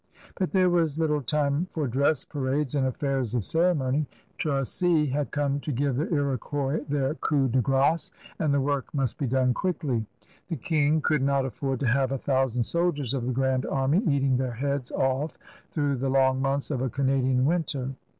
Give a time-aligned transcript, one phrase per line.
[0.33, 4.07] But there was little time for dress parades and affairs of ceremony.
[4.39, 8.09] Ttacy had come to give the Iroquois their coup de grd^y
[8.39, 10.03] and the work must be done quickly.
[10.47, 14.37] The King could not afford to have a thousand soldiers of the grand army eating
[14.37, 15.37] their heads off
[15.69, 17.91] through the long months of a Canadian winter.